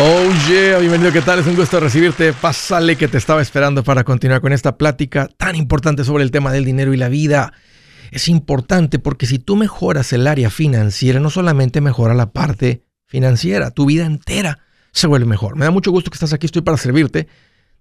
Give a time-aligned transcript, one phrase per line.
[0.00, 1.40] Oh yeah, bienvenido, ¿qué tal?
[1.40, 2.32] Es un gusto recibirte.
[2.32, 6.52] Pásale que te estaba esperando para continuar con esta plática tan importante sobre el tema
[6.52, 7.52] del dinero y la vida.
[8.12, 13.72] Es importante porque si tú mejoras el área financiera, no solamente mejora la parte financiera,
[13.72, 14.60] tu vida entera
[14.92, 15.56] se vuelve mejor.
[15.56, 17.26] Me da mucho gusto que estás aquí, estoy para servirte.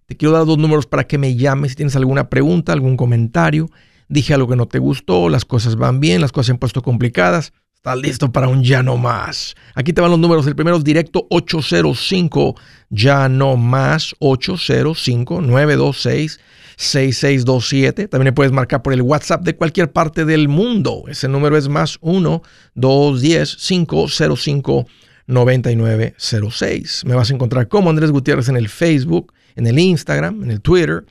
[0.08, 3.70] Te quiero dar dos números para que me llames si tienes alguna pregunta, algún comentario.
[4.10, 6.82] Dije algo que no te gustó, las cosas van bien, las cosas se han puesto
[6.82, 7.54] complicadas.
[7.88, 9.56] Estás listo para un ya no más.
[9.74, 10.46] Aquí te van los números.
[10.46, 12.54] El primero es directo 805
[12.90, 16.38] ya no más 805 926
[16.76, 18.10] 6627.
[18.10, 21.06] También le puedes marcar por el WhatsApp de cualquier parte del mundo.
[21.08, 22.42] Ese número es más 1
[22.76, 24.86] 210 505
[25.28, 27.04] 9906.
[27.06, 30.60] Me vas a encontrar como Andrés Gutiérrez en el Facebook, en el Instagram, en el
[30.60, 31.06] Twitter,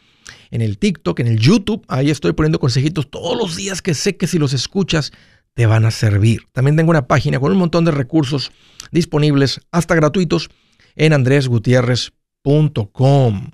[0.50, 1.86] en el TikTok, en el YouTube.
[1.88, 5.12] Ahí estoy poniendo consejitos todos los días que sé que si los escuchas
[5.56, 6.42] te van a servir.
[6.52, 8.52] También tengo una página con un montón de recursos
[8.92, 10.50] disponibles, hasta gratuitos,
[10.96, 13.50] en andresgutierrez.com.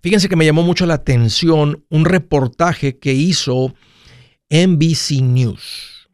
[0.00, 3.74] Fíjense que me llamó mucho la atención un reportaje que hizo
[4.48, 6.08] NBC News.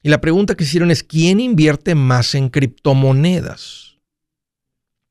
[0.00, 3.96] Y la pregunta que hicieron es, ¿quién invierte más en criptomonedas?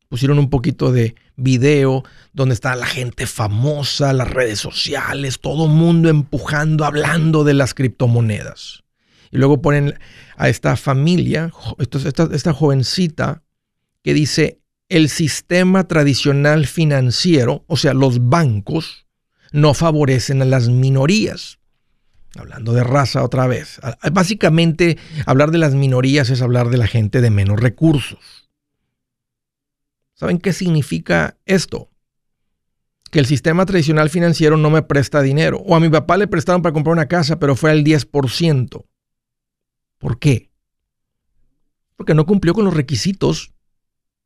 [0.07, 6.07] Pusieron un poquito de video donde está la gente famosa, las redes sociales, todo mundo
[6.07, 8.82] empujando, hablando de las criptomonedas.
[9.33, 9.95] Y luego ponen
[10.37, 13.41] a esta familia, esta, esta jovencita,
[14.03, 19.07] que dice, el sistema tradicional financiero, o sea, los bancos,
[19.51, 21.57] no favorecen a las minorías.
[22.35, 23.79] Hablando de raza otra vez.
[24.11, 28.49] Básicamente, hablar de las minorías es hablar de la gente de menos recursos.
[30.13, 31.89] ¿Saben qué significa esto?
[33.09, 35.57] Que el sistema tradicional financiero no me presta dinero.
[35.65, 38.85] O a mi papá le prestaron para comprar una casa, pero fue al 10%.
[40.03, 40.51] ¿Por qué?
[41.95, 43.53] Porque no cumplió con los requisitos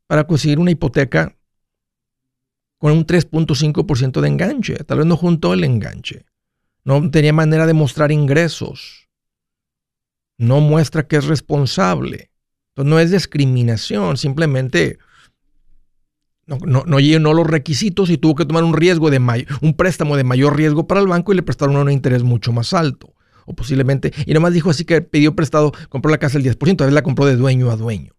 [0.07, 1.37] para conseguir una hipoteca
[2.79, 4.75] con un 3.5% de enganche.
[4.85, 6.25] Tal vez no juntó el enganche.
[6.83, 9.07] No tenía manera de mostrar ingresos.
[10.39, 12.31] No muestra que es responsable.
[12.69, 14.97] Entonces no es discriminación, simplemente
[16.47, 16.57] no,
[16.87, 19.19] no, llenó los requisitos y tuvo que tomar un riesgo de
[19.61, 22.73] un préstamo de mayor riesgo para el banco y le prestaron un interés mucho más
[22.73, 23.16] alto
[23.47, 26.83] o posiblemente, y nomás dijo así que pidió prestado, compró la casa el 10%, a
[26.83, 28.13] veces la compró de dueño a dueño.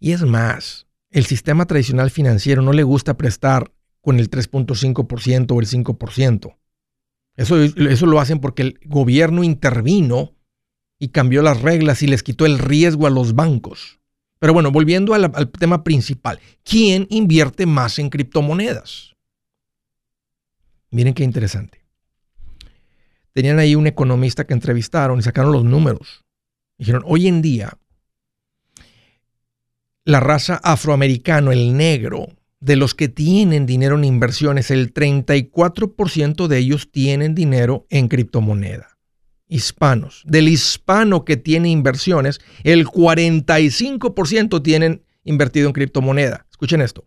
[0.00, 5.60] Y es más, el sistema tradicional financiero no le gusta prestar con el 3.5% o
[5.60, 6.56] el 5%.
[7.36, 10.34] Eso, eso lo hacen porque el gobierno intervino
[10.98, 14.00] y cambió las reglas y les quitó el riesgo a los bancos.
[14.40, 19.14] Pero bueno, volviendo al, al tema principal, ¿quién invierte más en criptomonedas?
[20.90, 21.85] Miren qué interesante
[23.36, 26.24] tenían ahí un economista que entrevistaron y sacaron los números.
[26.78, 27.76] Dijeron, hoy en día,
[30.06, 32.28] la raza afroamericana, el negro,
[32.60, 38.96] de los que tienen dinero en inversiones, el 34% de ellos tienen dinero en criptomoneda.
[39.48, 40.22] Hispanos.
[40.24, 46.46] Del hispano que tiene inversiones, el 45% tienen invertido en criptomoneda.
[46.50, 47.04] Escuchen esto.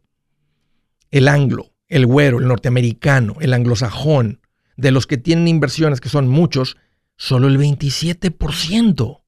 [1.10, 4.42] El anglo, el güero, el norteamericano, el anglosajón,
[4.80, 6.78] de los que tienen inversiones, que son muchos,
[7.18, 9.22] solo el 27%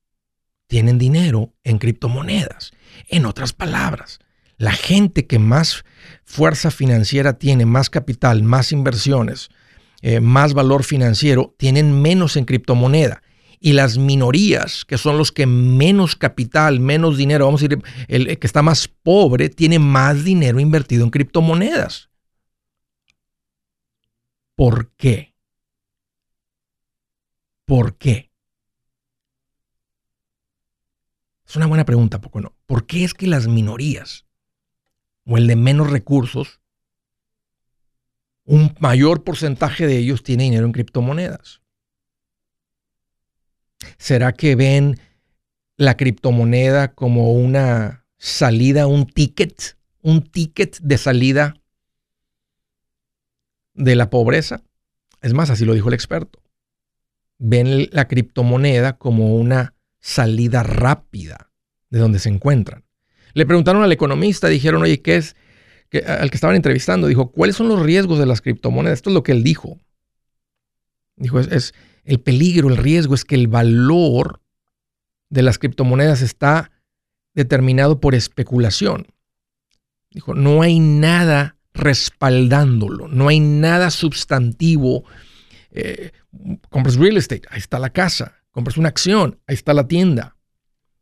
[0.67, 2.71] tienen dinero en criptomonedas.
[3.09, 4.19] En otras palabras,
[4.57, 5.83] la gente que más
[6.23, 9.49] fuerza financiera tiene, más capital, más inversiones,
[10.01, 13.21] eh, más valor financiero, tienen menos en criptomoneda.
[13.59, 18.39] Y las minorías, que son los que menos capital, menos dinero, vamos a decir, el
[18.39, 22.09] que está más pobre, tiene más dinero invertido en criptomonedas.
[24.55, 25.30] ¿Por qué?
[27.71, 28.29] ¿Por qué?
[31.47, 32.53] Es una buena pregunta, poco no.
[32.65, 34.25] ¿Por qué es que las minorías
[35.25, 36.59] o el de menos recursos,
[38.43, 41.61] un mayor porcentaje de ellos tiene dinero en criptomonedas?
[43.97, 44.99] ¿Será que ven
[45.77, 51.53] la criptomoneda como una salida, un ticket, un ticket de salida
[53.75, 54.61] de la pobreza?
[55.21, 56.40] Es más, así lo dijo el experto
[57.43, 61.51] ven la criptomoneda como una salida rápida
[61.89, 62.83] de donde se encuentran.
[63.33, 65.35] Le preguntaron al economista, dijeron, oye, ¿qué es?
[66.07, 68.99] al que estaban entrevistando, dijo, ¿cuáles son los riesgos de las criptomonedas?
[68.99, 69.77] Esto es lo que él dijo.
[71.17, 71.73] Dijo, es, es
[72.05, 74.39] el peligro, el riesgo es que el valor
[75.29, 76.71] de las criptomonedas está
[77.33, 79.07] determinado por especulación.
[80.11, 85.03] Dijo, no hay nada respaldándolo, no hay nada sustantivo
[85.71, 86.11] eh,
[86.69, 88.37] compras real estate, ahí está la casa.
[88.51, 90.35] Compras una acción, ahí está la tienda.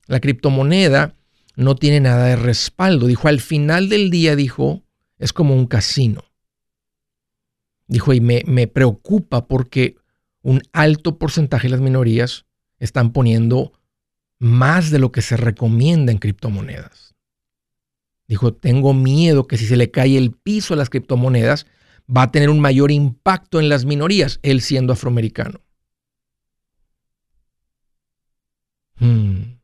[0.06, 1.16] La criptomoneda
[1.56, 3.08] no tiene nada de respaldo.
[3.08, 4.84] Dijo, al final del día, dijo,
[5.18, 6.24] es como un casino.
[7.88, 9.96] Dijo, y me, me preocupa porque
[10.42, 12.46] un alto porcentaje de las minorías
[12.78, 13.74] están poniendo
[14.38, 17.16] más de lo que se recomienda en criptomonedas.
[18.28, 21.66] Dijo, tengo miedo que si se le cae el piso a las criptomonedas,
[22.10, 25.62] va a tener un mayor impacto en las minorías, él siendo afroamericano.
[28.96, 29.60] Hmm.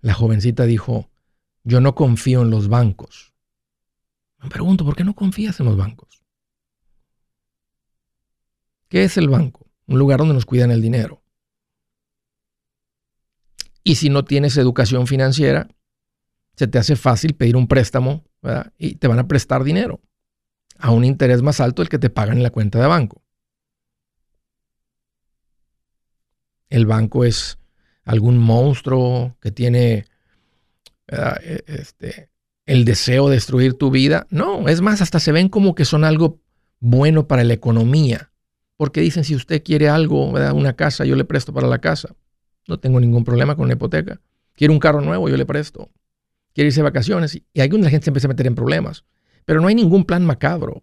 [0.00, 1.10] La jovencita dijo,
[1.62, 3.34] yo no confío en los bancos.
[4.42, 6.22] Me pregunto, ¿por qué no confías en los bancos?
[8.88, 9.70] ¿Qué es el banco?
[9.86, 11.22] Un lugar donde nos cuidan el dinero.
[13.82, 15.68] Y si no tienes educación financiera,
[16.56, 18.24] se te hace fácil pedir un préstamo
[18.78, 20.00] y te van a prestar dinero
[20.78, 23.22] a un interés más alto del que te pagan en la cuenta de banco.
[26.68, 27.58] El banco es
[28.04, 30.06] algún monstruo que tiene
[31.06, 32.30] e, este,
[32.66, 34.26] el deseo de destruir tu vida.
[34.30, 36.40] No, es más, hasta se ven como que son algo
[36.80, 38.30] bueno para la economía.
[38.76, 42.14] Porque dicen, si usted quiere algo, una casa, yo le presto para la casa.
[42.66, 44.20] No tengo ningún problema con una hipoteca.
[44.54, 45.90] Quiere un carro nuevo, yo le presto.
[46.54, 47.36] Quiere irse de vacaciones.
[47.36, 49.04] Y ahí la gente se empieza a meter en problemas.
[49.44, 50.82] Pero no hay ningún plan macabro.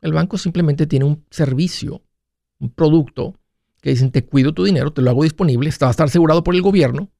[0.00, 2.02] El banco simplemente tiene un servicio,
[2.58, 3.38] un producto
[3.80, 6.62] que dicen, te cuido tu dinero, te lo hago disponible, a estar asegurado por el
[6.62, 7.10] gobierno.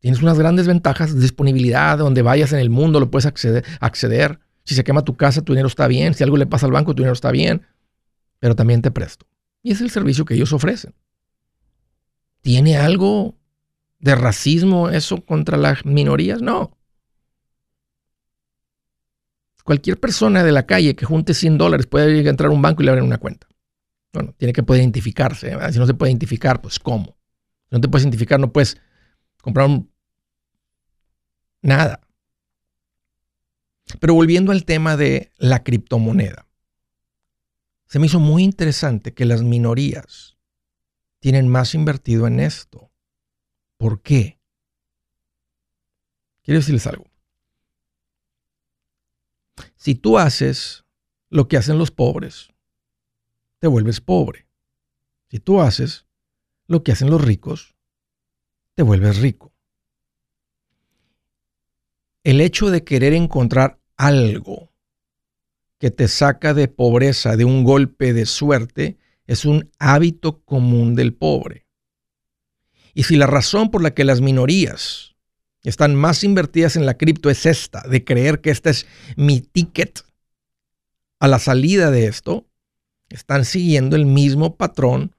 [0.00, 4.40] Tienes unas grandes ventajas disponibilidad, donde vayas en el mundo lo puedes acceder, acceder.
[4.64, 6.14] Si se quema tu casa, tu dinero está bien.
[6.14, 7.62] Si algo le pasa al banco, tu dinero está bien.
[8.38, 9.26] Pero también te presto.
[9.62, 10.94] Y es el servicio que ellos ofrecen.
[12.42, 13.34] ¿Tiene algo
[13.98, 16.42] de racismo eso contra las minorías?
[16.42, 16.75] No.
[19.66, 22.84] Cualquier persona de la calle que junte 100 dólares puede entrar a un banco y
[22.84, 23.48] le abren una cuenta.
[24.12, 25.50] Bueno, tiene que poder identificarse.
[25.72, 27.18] Si no se puede identificar, pues ¿cómo?
[27.68, 28.80] Si no te puedes identificar, no puedes
[29.42, 29.68] comprar
[31.62, 32.00] nada.
[33.98, 36.46] Pero volviendo al tema de la criptomoneda,
[37.86, 40.36] se me hizo muy interesante que las minorías
[41.18, 42.92] tienen más invertido en esto.
[43.78, 44.38] ¿Por qué?
[46.44, 47.04] Quiero decirles algo.
[49.86, 50.84] Si tú haces
[51.30, 52.52] lo que hacen los pobres,
[53.60, 54.48] te vuelves pobre.
[55.30, 56.06] Si tú haces
[56.66, 57.76] lo que hacen los ricos,
[58.74, 59.54] te vuelves rico.
[62.24, 64.72] El hecho de querer encontrar algo
[65.78, 68.98] que te saca de pobreza de un golpe de suerte
[69.28, 71.68] es un hábito común del pobre.
[72.92, 75.14] Y si la razón por la que las minorías
[75.68, 78.86] están más invertidas en la cripto es esta, de creer que este es
[79.16, 80.04] mi ticket
[81.18, 82.46] a la salida de esto,
[83.08, 85.14] están siguiendo el mismo patrón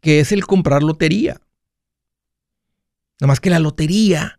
[0.00, 1.40] que es el comprar lotería.
[3.20, 4.38] Nada más que la lotería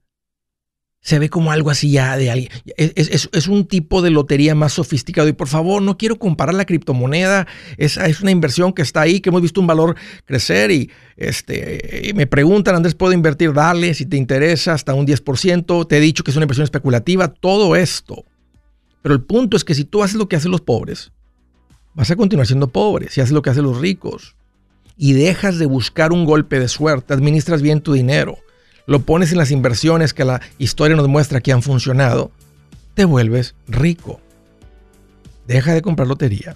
[1.07, 2.51] se ve como algo así ya de alguien.
[2.75, 5.29] Es, un tipo de lotería más sofisticado.
[5.29, 7.47] Y por favor, no quiero comparar la criptomoneda.
[7.77, 9.95] Es, es una inversión que está ahí, que hemos visto un valor
[10.25, 10.69] crecer.
[10.69, 13.53] Y este, me preguntan, Andrés, ¿puedo invertir?
[13.53, 15.87] Dale, si te interesa, hasta un 10%.
[15.87, 17.29] Te he dicho que es una inversión especulativa.
[17.29, 18.25] Todo esto.
[19.01, 21.13] Pero el punto es que si tú haces lo que hacen los pobres,
[21.93, 23.09] vas a continuar siendo pobre.
[23.09, 24.35] Si haces lo que hacen los ricos
[24.97, 28.39] y dejas de buscar un golpe de suerte, administras bien tu dinero
[28.87, 32.31] lo pones en las inversiones que la historia nos muestra que han funcionado,
[32.95, 34.19] te vuelves rico.
[35.45, 36.55] Deja de comprar lotería,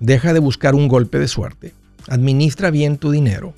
[0.00, 1.74] deja de buscar un golpe de suerte,
[2.08, 3.52] administra bien tu dinero,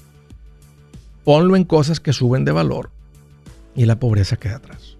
[1.23, 2.91] ponlo en cosas que suben de valor
[3.77, 4.97] y la pobreza queda atrás.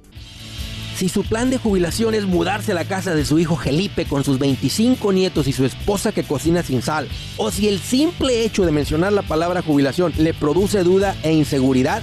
[0.97, 4.23] Si su plan de jubilación es mudarse a la casa de su hijo Felipe con
[4.23, 8.65] sus 25 nietos y su esposa que cocina sin sal, o si el simple hecho
[8.65, 12.03] de mencionar la palabra jubilación le produce duda e inseguridad,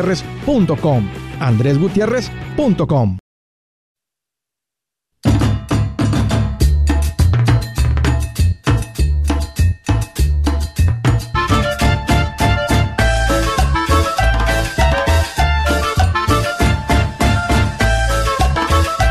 [0.01, 1.07] andresgutierrez.com.
[1.39, 3.17] andresgutierrez.com.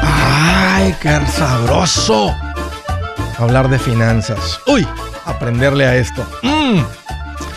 [0.02, 2.34] ¡Ay, qué sabroso!
[3.38, 4.60] Hablar de finanzas.
[4.66, 4.86] ¡Uy!
[5.24, 6.26] Aprenderle a esto.
[6.42, 6.80] ¡Mmm!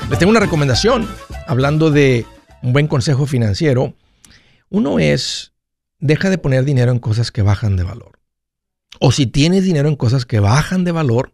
[0.09, 1.07] Les tengo una recomendación,
[1.47, 2.25] hablando de
[2.63, 3.93] un buen consejo financiero.
[4.69, 5.53] Uno es,
[5.99, 8.19] deja de poner dinero en cosas que bajan de valor.
[8.99, 11.33] O si tienes dinero en cosas que bajan de valor,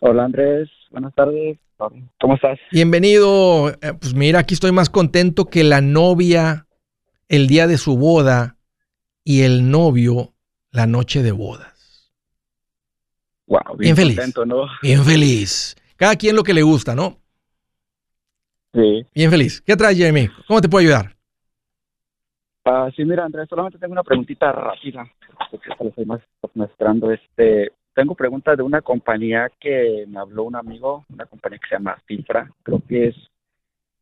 [0.00, 1.58] Hola Andrés, buenas tardes.
[1.78, 2.58] ¿Cómo estás?
[2.72, 3.70] Bienvenido.
[3.70, 6.66] Eh, pues mira, aquí estoy más contento que la novia
[7.28, 8.56] el día de su boda
[9.22, 10.34] y el novio
[10.72, 12.12] la noche de bodas.
[13.46, 14.16] Wow, bien, feliz.
[14.16, 14.66] Contento, ¿no?
[14.82, 15.76] Bien feliz.
[15.96, 17.18] Cada quien lo que le gusta, ¿no?
[18.74, 19.06] Sí.
[19.14, 19.62] Bien feliz.
[19.62, 20.28] ¿Qué traes, Jeremy?
[20.46, 21.16] ¿Cómo te puedo ayudar?
[22.64, 25.10] Ah, sí, mira, Andrés, solamente tengo una preguntita rápida,
[25.50, 26.20] porque estoy más
[26.54, 27.10] mostrando.
[27.10, 31.74] Este, tengo preguntas de una compañía que me habló un amigo, una compañía que se
[31.74, 33.16] llama Cifra, creo que es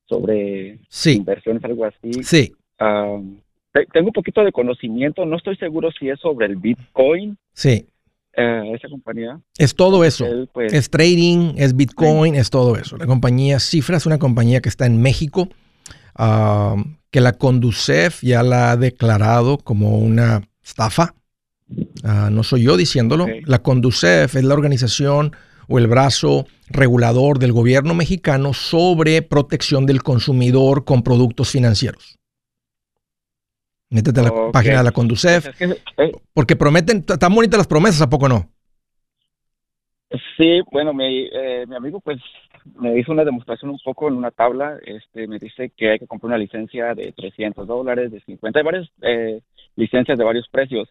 [0.04, 2.22] sobre inversiones, algo así.
[2.22, 2.54] Sí.
[2.76, 7.38] tengo un poquito de conocimiento, no estoy seguro si es sobre el Bitcoin.
[7.54, 7.86] Sí.
[8.34, 9.40] Eh, esa compañía.
[9.56, 10.26] Es todo eso.
[10.52, 12.98] Pues, es trading, es Bitcoin, es todo eso.
[12.98, 15.48] La compañía Cifra es una compañía que está en México,
[16.14, 21.14] que la Conducef ya la ha declarado como una estafa.
[22.04, 23.26] Ah, no soy yo diciéndolo.
[23.44, 25.32] La Conducef es la organización
[25.68, 32.18] o el brazo regulador del gobierno mexicano sobre protección del consumidor con productos financieros.
[33.90, 35.61] Métete a la página de la Conducef.
[35.61, 38.49] Eh, porque prometen, están bonitas las promesas, ¿a poco no?
[40.37, 42.20] Sí, bueno, mi, eh, mi amigo pues
[42.78, 44.78] me hizo una demostración un poco en una tabla.
[44.85, 48.64] Este, me dice que hay que comprar una licencia de 300 dólares, de 50, hay
[48.64, 49.40] varias eh,
[49.76, 50.88] licencias de varios precios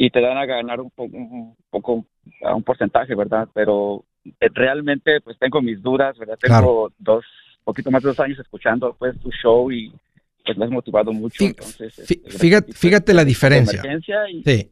[0.00, 2.06] y te dan a ganar un, poco un poco,
[2.54, 3.48] un porcentaje, ¿verdad?
[3.52, 6.38] Pero eh, realmente pues tengo mis dudas, ¿verdad?
[6.40, 7.24] Tengo dos,
[7.64, 9.92] poquito más de dos años escuchando pues tu show y
[10.44, 11.44] pues me has motivado mucho.
[11.44, 13.82] entonces, este, fíjate, fíjate la diferencia.
[14.44, 14.70] Sí.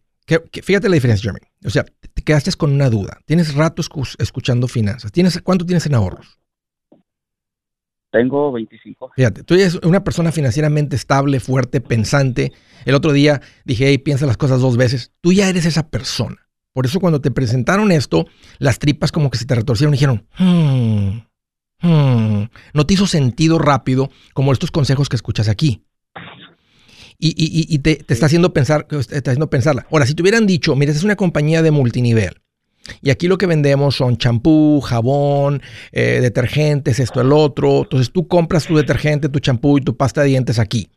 [0.63, 1.51] Fíjate la diferencia, Jeremy.
[1.65, 3.19] O sea, te quedaste con una duda.
[3.27, 3.83] Tienes rato
[4.19, 5.11] escuchando finanzas.
[5.11, 6.39] ¿Tienes, ¿Cuánto tienes en ahorros?
[8.11, 9.13] Tengo 25.
[9.15, 12.53] Fíjate, tú eres una persona financieramente estable, fuerte, pensante.
[12.85, 15.13] El otro día dije, hey, piensa las cosas dos veces.
[15.21, 16.49] Tú ya eres esa persona.
[16.73, 18.27] Por eso cuando te presentaron esto,
[18.59, 22.49] las tripas como que se te retorcieron y dijeron, hmm, hmm".
[22.75, 25.85] no te hizo sentido rápido como estos consejos que escuchas aquí.
[27.19, 29.87] Y, te, está haciendo pensar, te está haciendo pensarla.
[29.91, 32.43] Ahora, si te hubieran dicho, mira, es una compañía de multinivel.
[33.03, 35.63] Y aquí lo que vendemos son champú, jabón,
[35.93, 37.83] eh, detergentes, esto, el otro.
[37.83, 40.89] Entonces tú compras tu detergente, tu champú y tu pasta de dientes aquí.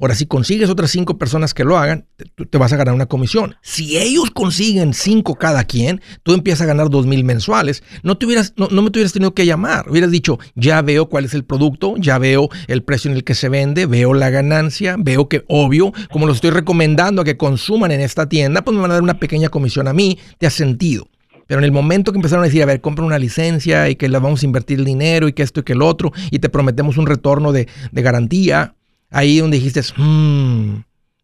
[0.00, 2.06] Ahora, si consigues otras cinco personas que lo hagan,
[2.50, 3.56] te vas a ganar una comisión.
[3.62, 7.82] Si ellos consiguen cinco cada quien, tú empiezas a ganar dos mil mensuales.
[8.02, 9.88] No, te hubieras, no, me tuvieras tenido que llamar.
[9.90, 13.34] Hubieras dicho, ya veo cuál es el producto, ya veo el precio en el que
[13.34, 17.90] se vende, veo la ganancia, veo que, obvio, como los estoy recomendando a que consuman
[17.92, 20.18] en esta tienda, pues me van a dar una pequeña comisión a mí.
[20.38, 21.08] Te ha sentido.
[21.46, 24.08] Pero en el momento que empezaron a decir, a ver, compra una licencia y que
[24.08, 26.48] le vamos a invertir el dinero y que esto y que el otro, y te
[26.48, 28.74] prometemos un retorno de, de garantía,
[29.10, 30.76] ahí donde dijiste, mmm,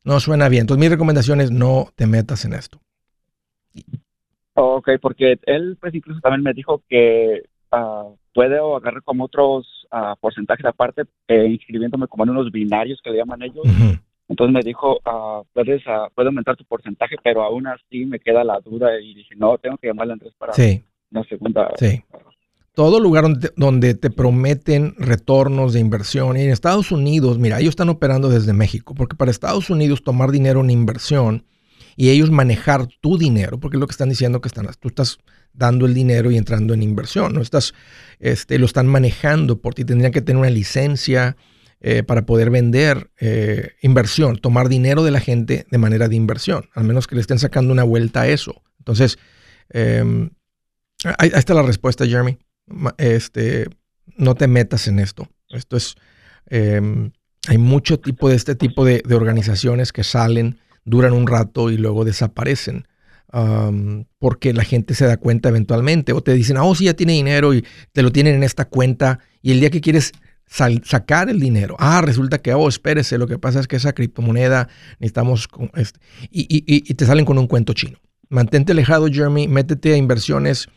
[0.05, 0.63] no suena bien.
[0.63, 2.79] Entonces mi recomendación es no te metas en esto.
[4.55, 10.17] Ok, porque él pues incluso también me dijo que uh, puedo agarrar como otros uh,
[10.21, 13.65] porcentajes aparte, eh, inscribiéndome como en unos binarios que le llaman ellos.
[14.31, 15.83] Entonces me dijo, uh, puedes,
[16.15, 19.77] puede aumentar tu porcentaje, pero aún así me queda la duda y dije, no, tengo
[19.77, 20.83] que llamarle a Andrés para sí.
[21.11, 21.71] una segunda.
[21.77, 22.03] Sí
[22.81, 26.39] todo lugar donde te, prometen retornos de inversión.
[26.39, 30.31] Y en Estados Unidos, mira, ellos están operando desde México, porque para Estados Unidos tomar
[30.31, 31.45] dinero en inversión
[31.97, 35.19] y ellos manejar tu dinero, porque es lo que están diciendo que están, tú estás
[35.53, 37.75] dando el dinero y entrando en inversión, no estás,
[38.19, 39.85] este, lo están manejando por ti.
[39.85, 41.37] Tendrían que tener una licencia
[41.81, 46.69] eh, para poder vender eh, inversión, tomar dinero de la gente de manera de inversión,
[46.75, 48.63] al menos que le estén sacando una vuelta a eso.
[48.79, 49.19] Entonces,
[49.71, 50.31] em,
[51.19, 52.39] ahí está la respuesta, Jeremy
[52.99, 53.69] este,
[54.17, 55.29] no te metas en esto.
[55.49, 55.95] Esto es,
[56.47, 57.13] em,
[57.49, 62.05] hay mucho tipo de este tipo de, organizaciones que salen, duran un rato y luego
[62.05, 62.87] desaparecen.
[64.19, 67.55] porque la gente se da cuenta eventualmente o te dicen, oh, sí, ya tiene dinero
[67.55, 70.13] y te lo tienen en esta cuenta y el día que quieres
[70.51, 74.69] sacar el dinero, ah, resulta que, oh, espérese, lo que pasa es que esa criptomoneda
[74.99, 77.99] necesitamos, este, y, y, te salen con un cuento chino.
[78.29, 80.69] Mantente alejado, Jeremy, métete a inversiones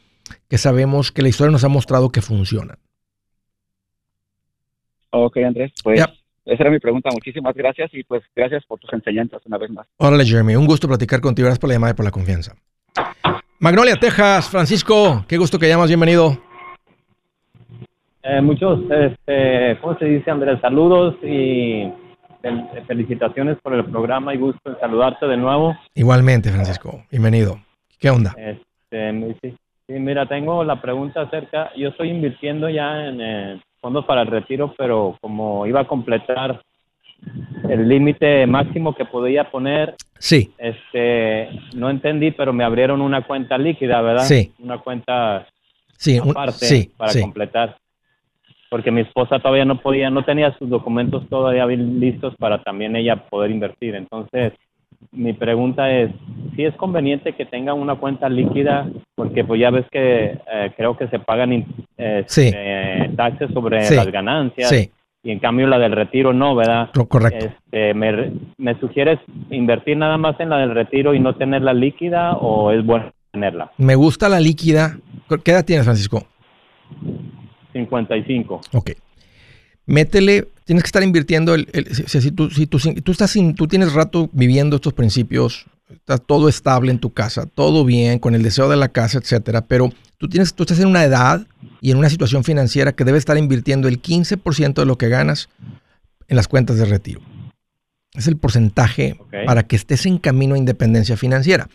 [0.48, 2.78] que sabemos que la historia nos ha mostrado que funcionan.
[5.10, 6.00] Ok, Andrés, pues
[6.46, 7.10] esa era mi pregunta.
[7.12, 9.88] Muchísimas gracias y pues gracias por tus enseñanzas una vez más.
[9.98, 11.46] Órale, Jeremy, un gusto platicar contigo.
[11.46, 12.56] Gracias por la llamada y por la confianza.
[13.60, 16.38] Magnolia, Texas, Francisco, qué gusto que llamas, bienvenido.
[18.24, 20.60] Eh, muchos, este, ¿cómo se dice, Andrés?
[20.62, 21.92] Saludos y
[22.88, 25.76] felicitaciones por el programa y gusto en saludarte de nuevo.
[25.94, 27.60] Igualmente, Francisco, bienvenido.
[28.00, 28.34] ¿Qué onda?
[28.38, 29.56] Este, sí,
[29.86, 34.28] Sí, mira, tengo la pregunta acerca, yo estoy invirtiendo ya en eh, fondos para el
[34.28, 36.62] retiro, pero como iba a completar
[37.68, 40.54] el límite máximo que podía poner, sí.
[40.58, 44.24] este, no entendí, pero me abrieron una cuenta líquida, ¿verdad?
[44.24, 44.54] Sí.
[44.60, 45.48] Una cuenta
[45.98, 47.78] sí, aparte para completar,
[48.74, 53.18] porque mi esposa todavía no podía, no tenía sus documentos todavía listos para también ella
[53.30, 54.54] poder invertir, entonces
[55.12, 56.10] mi pregunta es,
[56.56, 60.98] si es conveniente que tengan una cuenta líquida, porque pues ya ves que eh, creo
[60.98, 61.68] que se pagan
[62.00, 64.74] eh, taxes sobre las ganancias.
[65.22, 66.90] Y en cambio la del retiro no, ¿verdad?
[67.08, 67.46] Correcto.
[67.46, 69.20] Este, me, ¿Me sugieres
[69.52, 73.72] invertir nada más en la del retiro y no tenerla líquida o es bueno tenerla?
[73.78, 74.98] Me gusta la líquida.
[75.44, 76.26] ¿Qué edad tienes, Francisco?
[77.74, 78.62] 55.
[78.74, 78.92] Ok
[79.86, 82.78] métele, tienes que estar invirtiendo, el, si, tú, si tú,
[83.12, 88.20] estás tú tienes rato viviendo estos principios, está todo estable en tu casa, todo bien,
[88.20, 91.46] con el deseo de la casa, etcétera, pero tú, tienes, tú estás en una edad
[91.82, 95.50] y en una situación financiera que debes estar invirtiendo el 15% de lo que ganas
[96.28, 97.22] en las cuentas de retiro.
[98.14, 101.68] Es el porcentaje para que estés en camino a independencia financiera.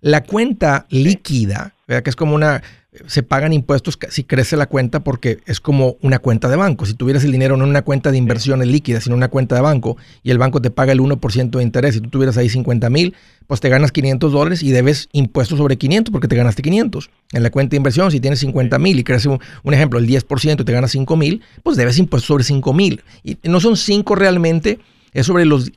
[0.00, 2.62] La cuenta líquida, que es como una,
[3.06, 6.84] se pagan impuestos si crece la cuenta porque es como una cuenta de banco.
[6.84, 9.54] Si tuvieras el dinero no en una cuenta de inversiones líquida, sino en una cuenta
[9.54, 12.48] de banco y el banco te paga el 1% de interés y tú tuvieras ahí
[12.48, 13.14] 50 mil,
[13.46, 17.10] pues te ganas 500 dólares y debes impuestos sobre 500 porque te ganaste 500.
[17.32, 19.40] En la cuenta de inversión, si tienes 50 mil y crece un,
[19.74, 23.02] ejemplo, el 10% y te ganas 5 mil, pues debes impuestos sobre 5 mil.
[23.22, 24.80] Y no son 5 realmente,
[25.12, 25.70] es sobre los,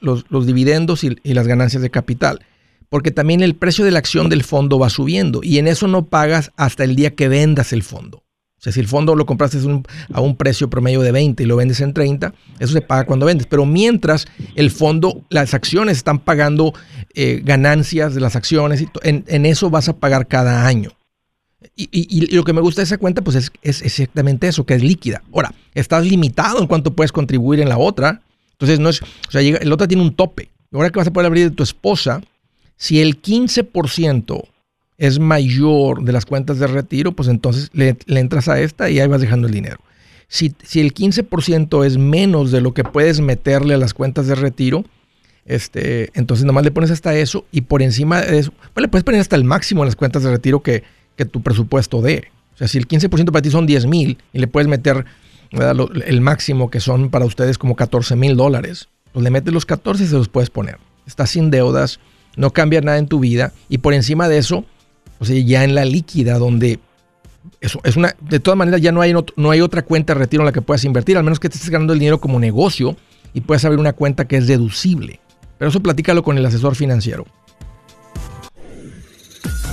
[0.00, 2.40] los, dividendos y las ganancias de capital
[2.88, 6.06] porque también el precio de la acción del fondo va subiendo y en eso no
[6.06, 8.22] pagas hasta el día que vendas el fondo.
[8.58, 9.58] O sea, si el fondo lo compraste
[10.12, 13.26] a un precio promedio de 20 y lo vendes en 30, eso se paga cuando
[13.26, 13.46] vendes.
[13.46, 16.72] Pero mientras el fondo, las acciones están pagando
[17.14, 20.90] eh, ganancias de las acciones, en, en, eso vas a pagar cada año.
[21.74, 25.22] Y, lo que me gusta de esa cuenta, pues es, exactamente eso, que es líquida.
[25.34, 28.22] Ahora, estás limitado en cuánto puedes contribuir en la otra.
[28.52, 30.50] Entonces, no es, o sea, llega, la otra tiene un tope.
[30.72, 32.22] Ahora que vas a poder abrir de tu esposa,
[32.76, 34.42] si el 15%
[34.98, 39.08] es mayor de las cuentas de retiro, pues entonces le, entras a esta y ahí
[39.08, 39.78] vas dejando el dinero.
[40.28, 44.34] Si, si el 15% es menos de lo que puedes meterle a las cuentas de
[44.34, 44.84] retiro,
[45.44, 49.04] este, entonces nomás le pones hasta eso y por encima de eso, pues le puedes
[49.04, 50.82] poner hasta el máximo en las cuentas de retiro que,
[51.16, 52.30] que tu presupuesto dé.
[52.54, 55.04] O sea, si el 15% para ti son 10 mil y le puedes meter
[55.52, 60.04] el máximo que son para ustedes como 14 mil dólares, pues le metes los 14
[60.04, 60.78] y se los puedes poner.
[61.06, 62.00] Estás sin deudas,
[62.36, 64.64] no cambia nada en tu vida y por encima de eso,
[65.18, 66.78] pues ya en la líquida donde
[67.60, 70.42] eso es una, de todas maneras ya no hay, no hay otra cuenta de retiro
[70.42, 72.96] en la que puedas invertir, al menos que te estés ganando el dinero como negocio
[73.34, 75.20] y puedas abrir una cuenta que es deducible.
[75.58, 77.26] Pero eso platícalo con el asesor financiero.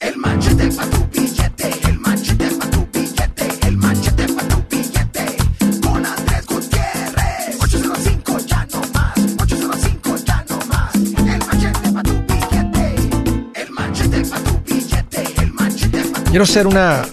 [0.00, 5.36] El manchete para tu billete, el manchete para tu billete, el manchete para tu billete.
[5.80, 7.56] Con Andrés Gutiérrez.
[7.60, 10.94] 805 ya no más, 805 ya no más.
[10.94, 16.44] El manchete para tu billete, el manchete para tu billete, el manchete para tu Quiero
[16.44, 17.06] hacer una,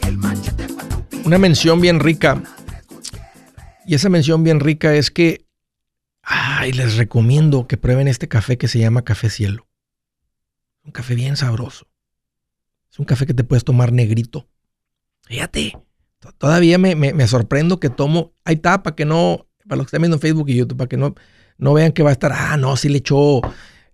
[1.24, 2.44] una mención bien rica.
[3.86, 5.46] Y esa mención bien rica es que
[6.22, 9.68] ay, les recomiendo que prueben este café que se llama Café Cielo.
[10.84, 11.93] Un café bien sabroso.
[12.94, 14.48] Es un café que te puedes tomar negrito.
[15.24, 15.76] Fíjate,
[16.38, 18.34] todavía me, sorprendo que tomo.
[18.46, 20.98] Hay tapa que no, para los que están viendo en Facebook y YouTube, para que
[20.98, 21.16] no,
[21.58, 23.42] no vean que va a estar, ah, no, si le echó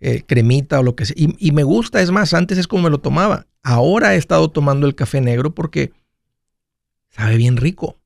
[0.01, 1.15] eh, cremita o lo que sea.
[1.17, 3.47] Y, me gusta, es más, antes es como me lo tomaba.
[3.63, 5.93] Ahora he estado tomando el café negro porque
[7.07, 8.01] sabe bien rico.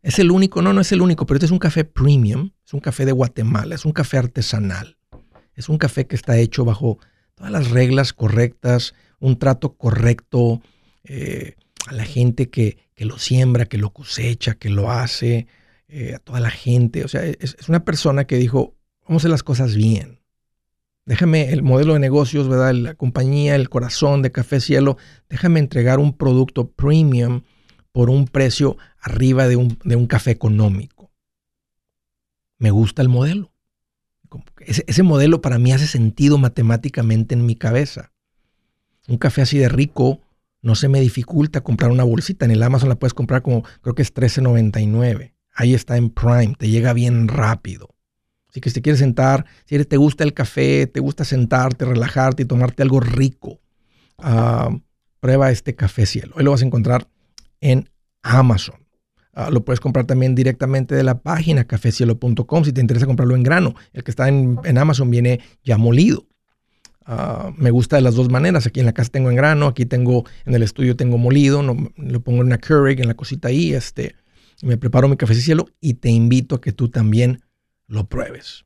[0.00, 2.72] Es el único, no, no es el único, pero este es un café premium, es
[2.72, 4.96] un café de Guatemala, es un café artesanal.
[5.54, 6.98] Es un café que está hecho bajo
[7.34, 10.60] todas las reglas correctas, un trato correcto
[11.04, 11.54] eh,
[11.86, 15.46] a la gente que, lo siembra, que lo cosecha, que lo hace,
[15.88, 17.04] eh, a toda la gente.
[17.04, 20.20] O sea, es, una persona que dijo, vamos a hacer las cosas bien.
[21.04, 22.74] Déjame el modelo de negocios, ¿verdad?
[22.74, 24.96] La compañía, el corazón de Café Cielo,
[25.28, 27.42] déjame entregar un producto premium
[27.92, 31.12] por un precio arriba de un, de un café económico.
[32.58, 33.52] Me gusta el modelo.
[34.58, 38.12] Ese modelo para mí hace sentido matemáticamente en mi cabeza
[39.08, 40.20] un café así de rico,
[40.62, 42.44] no se me dificulta comprar una bolsita.
[42.44, 45.32] En el Amazon la puedes comprar como, creo que es $13.99.
[45.54, 47.94] Ahí está en Prime, te llega bien rápido.
[48.50, 52.42] Así que si te quieres sentar, si te gusta el café, te gusta sentarte, relajarte
[52.42, 53.60] y tomarte algo rico,
[54.18, 54.76] ah,
[55.20, 56.34] prueba este café cielo.
[56.36, 57.08] Hoy lo vas a encontrar
[57.60, 57.88] en
[58.22, 58.86] Amazon.
[59.34, 63.42] Ah, lo puedes comprar también directamente de la página cafecielo.com si te interesa comprarlo en
[63.42, 63.74] grano.
[63.92, 66.26] El que está en Amazon viene ya molido.
[67.08, 68.66] Ah, me gusta de las dos maneras.
[68.66, 71.92] Aquí en la casa tengo en grano, aquí tengo, en el estudio tengo molido, no,
[71.96, 74.16] lo pongo en una Keurig, en la cosita ahí, este,
[74.62, 77.42] me preparo mi café cielo y te invito a que tú también
[77.86, 78.64] lo pruebes.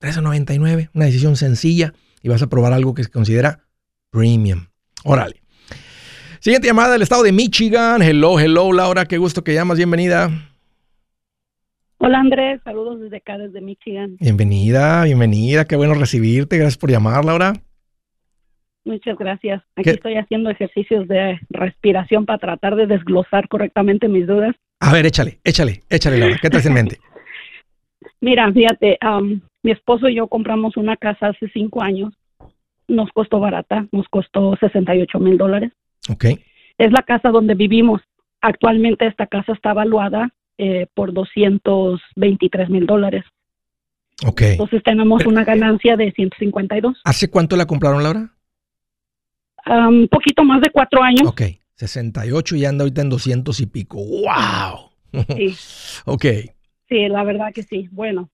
[0.00, 3.60] 13.99, una decisión sencilla y vas a probar algo que se considera
[4.10, 4.66] premium.
[5.04, 5.42] Órale.
[6.40, 8.02] Siguiente llamada del estado de Michigan.
[8.02, 10.30] Hello, hello, Laura, qué gusto que llamas, bienvenida.
[11.98, 14.16] Hola Andrés, saludos desde acá, desde Michigan.
[14.18, 17.52] Bienvenida, bienvenida, qué bueno recibirte, gracias por llamar, Laura.
[18.84, 19.62] Muchas gracias.
[19.76, 24.56] Aquí estoy haciendo ejercicios de respiración para tratar de desglosar correctamente mis dudas.
[24.80, 26.36] A ver, échale, échale, échale, Laura.
[26.42, 26.98] ¿Qué traes en mente?
[28.20, 28.98] Mira, fíjate,
[29.62, 32.12] mi esposo y yo compramos una casa hace cinco años.
[32.88, 35.72] Nos costó barata, nos costó 68 mil dólares.
[36.08, 36.24] Ok.
[36.78, 38.00] Es la casa donde vivimos.
[38.40, 43.24] Actualmente esta casa está evaluada eh, por 223 mil dólares.
[44.26, 44.42] Ok.
[44.42, 47.00] Entonces tenemos una ganancia de 152.
[47.04, 48.31] ¿Hace cuánto la compraron, Laura?
[49.66, 51.28] Un poquito más de cuatro años.
[51.28, 51.42] Ok,
[51.74, 53.98] 68 y anda ahorita en 200 y pico.
[53.98, 54.90] ¡Wow!
[55.36, 55.54] Sí.
[56.06, 56.24] ok.
[56.88, 57.88] Sí, la verdad que sí.
[57.90, 58.30] Bueno,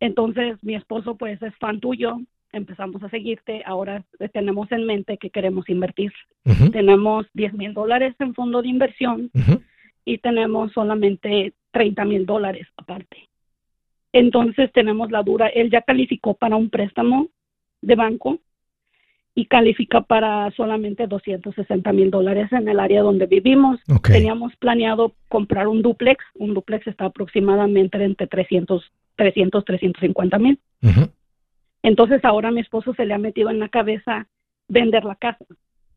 [0.00, 2.18] entonces mi esposo pues es fan tuyo,
[2.52, 6.12] empezamos a seguirte, ahora tenemos en mente que queremos invertir.
[6.72, 9.30] Tenemos 10 mil dólares en fondo de inversión
[10.04, 13.28] y tenemos solamente 30 mil dólares aparte.
[14.12, 17.28] Entonces tenemos la dura, él ya calificó para un préstamo
[17.82, 18.38] de banco
[19.38, 23.78] y califica para solamente 260 mil dólares en el área donde vivimos.
[24.02, 30.58] Teníamos planeado comprar un duplex, un duplex está aproximadamente entre 300, 300, 350 mil.
[31.84, 34.26] Entonces ahora a mi esposo se le ha metido en la cabeza
[34.66, 35.44] vender la casa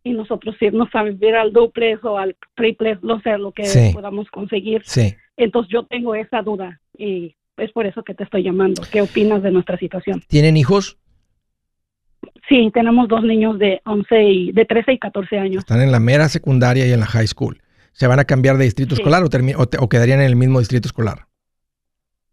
[0.04, 3.89] y nosotros irnos a vivir al duplex o al triplex, no sé, lo que Sí.
[3.91, 4.84] podamos conseguir.
[4.86, 5.15] Sí.
[5.36, 8.84] Entonces yo tengo esa duda y es por eso que te estoy llamando.
[8.91, 10.21] ¿Qué opinas de nuestra situación?
[10.27, 10.99] ¿Tienen hijos?
[12.47, 15.60] Sí, tenemos dos niños de 11 y de 13 y 14 años.
[15.60, 17.62] Están en la mera secundaria y en la high school.
[17.93, 19.01] ¿Se van a cambiar de distrito Sí.
[19.01, 21.27] escolar o, o o quedarían en el mismo distrito escolar?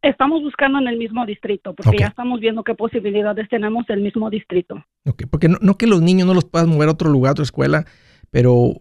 [0.02, 4.30] Estamos buscando en el mismo distrito porque ya estamos viendo qué posibilidades tenemos del mismo
[4.30, 4.84] distrito.
[5.04, 7.32] Ok, Porque no, no que los niños no los puedas mover a otro lugar, a
[7.32, 7.84] otra escuela,
[8.30, 8.74] pero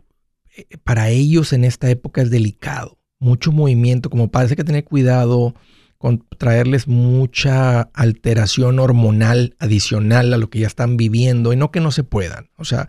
[0.55, 2.99] eh, para ellos en esta época es delicado.
[3.19, 5.55] Mucho movimiento, como padres hay que tener cuidado
[5.97, 11.79] con traerles mucha alteración hormonal adicional a lo que ya están viviendo y no que
[11.79, 12.49] no se puedan.
[12.57, 12.87] O sea,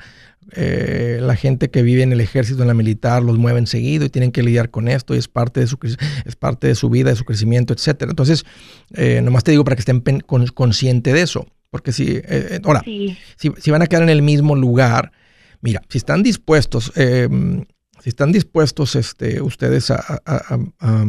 [0.52, 4.08] eh, la gente que vive en el ejército, en la militar, los mueven seguido y
[4.10, 5.78] tienen que lidiar con esto y es parte de su,
[6.24, 8.10] es parte de su vida, de su crecimiento, etcétera.
[8.10, 8.44] Entonces,
[8.94, 11.46] eh, nomás te digo para que estén con- conscientes de eso.
[11.70, 15.12] Porque si, eh, eh, ahora, Sí, si, si van a quedar en el mismo lugar,
[15.60, 17.28] mira, si están dispuestos, eh,
[18.02, 19.96] si están dispuestos este, ustedes a...
[19.96, 21.06] a- a- a- a-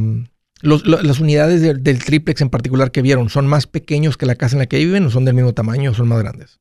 [0.61, 4.25] los- lo- las unidades del- del triplex en particular que vieron, ¿son más pequeños que
[4.25, 6.59] la casa en la que viven o son del mismo tamaño o son más grandes?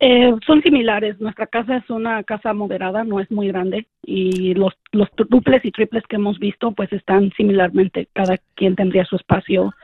[0.00, 1.20] Eh, son similares.
[1.20, 3.88] Nuestra casa es una casa moderada, no es muy grande.
[4.04, 8.08] Y los, los duples y triples que hemos visto, pues están similarmente.
[8.14, 9.74] Cada quien tendría su espacio,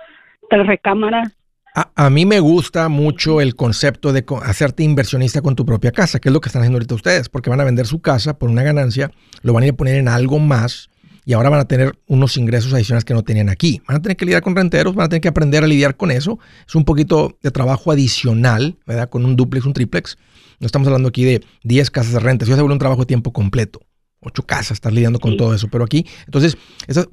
[0.48, 1.32] tres recámaras.
[1.74, 6.20] A, a mí me gusta mucho el concepto de hacerte inversionista con tu propia casa,
[6.20, 8.48] que es lo que están haciendo ahorita ustedes, porque van a vender su casa por
[8.48, 9.10] una ganancia,
[9.42, 10.90] lo van a ir a poner en algo más
[11.24, 13.80] y ahora van a tener unos ingresos adicionales que no tenían aquí.
[13.88, 16.10] Van a tener que lidiar con renteros, van a tener que aprender a lidiar con
[16.10, 16.38] eso.
[16.66, 19.08] Es un poquito de trabajo adicional, ¿verdad?
[19.08, 20.18] Con un duplex, un triplex.
[20.60, 23.06] No estamos hablando aquí de 10 casas de renta, eso se vuelve un trabajo de
[23.06, 23.80] tiempo completo.
[24.20, 25.36] Ocho casas, estar lidiando con Sí.
[25.36, 25.68] todo eso.
[25.68, 26.56] Pero aquí, entonces,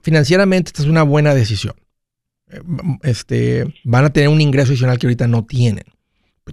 [0.01, 1.73] financieramente, esta es una buena decisión
[2.53, 2.59] eh,
[3.03, 5.85] este, van a tener un ingreso adicional que ahorita no tienen.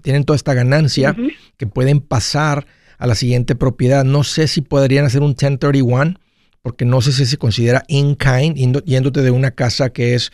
[0.02, 1.16] Tienen toda esta ganancia
[1.56, 2.66] que pueden pasar
[2.98, 4.04] a la siguiente propiedad.
[4.04, 6.20] No sé si podrían hacer un 1031,
[6.62, 10.32] porque no sé si se considera in kind, yendo- yéndote de una casa que es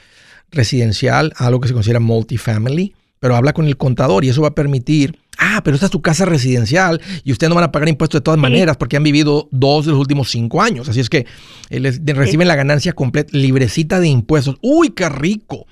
[0.50, 4.48] residencial a algo que se considera multifamily, pero habla con el contador y eso va
[4.48, 7.88] a permitir, ah, pero esta es tu casa residencial y ustedes no van a pagar
[7.88, 10.88] impuestos de todas maneras porque han vivido dos de los últimos cinco años.
[10.88, 11.26] Así es que
[11.70, 14.56] eh, les- reciben la ganancia completa, librecita de impuestos.
[14.60, 15.66] ¡Uy, qué rico!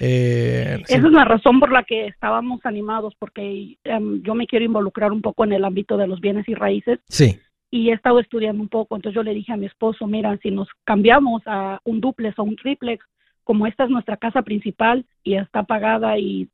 [0.00, 0.94] Eh, sí.
[0.94, 5.10] Esa es la razón por la que estábamos animados, porque em, yo me quiero involucrar
[5.10, 7.38] un poco en el ámbito de los bienes y raíces sí.
[7.70, 8.96] Y he estado estudiando un poco.
[8.96, 12.42] Entonces yo le dije a mi esposo, mira, si nos cambiamos a un duplex o
[12.44, 13.04] un triplex,
[13.44, 16.48] como esta es nuestra casa principal y está pagada y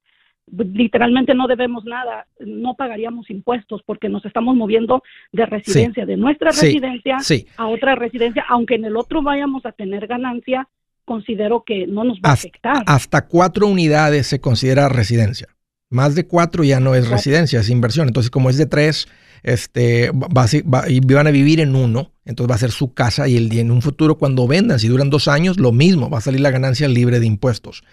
[0.53, 6.53] literalmente no debemos nada, no pagaríamos impuestos porque nos estamos moviendo de residencia, de nuestra
[6.53, 6.67] Sí.
[6.67, 7.47] residencia Sí.
[7.57, 10.69] a otra residencia, aunque en el otro vayamos a tener ganancia,
[11.05, 12.83] considero que no nos va a afectar.
[12.87, 15.49] hasta cuatro unidades se considera residencia.
[15.91, 18.09] Más de cuatro ya no es residencia, es inversión.
[18.09, 19.07] Entonces, como es de tres,
[19.45, 20.29] este, va
[20.63, 20.85] va-
[21.17, 23.71] van a vivir en uno, entonces va a ser su casa y el, y en
[23.71, 26.89] un futuro cuando vendan, si duran dos años, lo mismo, va a salir la ganancia
[26.89, 27.85] libre de impuestos.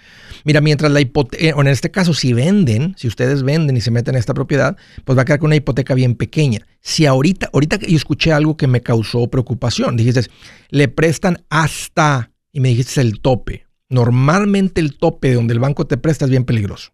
[0.45, 3.91] Mira, mientras la hipoteca, o en este caso, si venden, si ustedes venden y se
[3.91, 6.65] meten en esta propiedad, pues va a quedar con una hipoteca bien pequeña.
[6.79, 10.21] Si ahorita, ahorita yo escuché algo que me causó preocupación, dijiste,
[10.69, 13.65] le prestan hasta, y me dijiste el tope.
[13.89, 16.93] Normalmente el tope de donde el banco te presta es bien peligroso.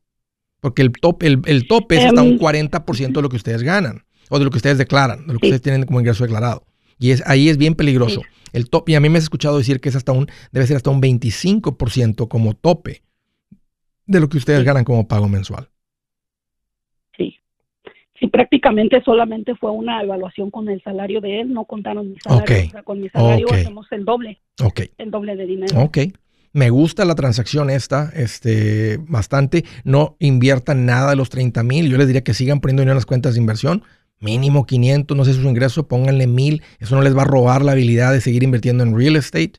[0.60, 3.62] Porque el tope, el, el tope es hasta Em, un 40% de lo que ustedes
[3.62, 5.52] ganan, o de lo que ustedes declaran, de lo que Sí.
[5.54, 6.64] ustedes tienen como ingreso declarado.
[7.00, 8.22] Y es, ahí es bien peligroso.
[8.54, 10.78] El tope, y a mí me has escuchado decir que es hasta un, debe ser
[10.78, 13.04] hasta un 25% como tope
[14.06, 14.66] de lo que ustedes Sí.
[14.66, 15.70] ganan como pago mensual.
[17.18, 17.36] Sí.
[18.20, 22.68] Sí, prácticamente solamente fue una evaluación con el salario de él, no contaron mi salario.
[22.68, 24.82] O sea, con mi salario hacemos el doble, Ok.
[24.98, 25.80] el doble de dinero.
[25.82, 25.98] Ok.
[26.54, 29.64] Me gusta la transacción esta, este, bastante.
[29.84, 31.88] No inviertan nada de los 30 mil.
[31.92, 33.84] Yo les diría que sigan poniendo dinero en las cuentas de inversión.
[34.20, 36.64] Mínimo 500, no sé su ingreso, pónganle mil.
[36.80, 39.54] Eso no les va a robar la habilidad de seguir invirtiendo en real estate,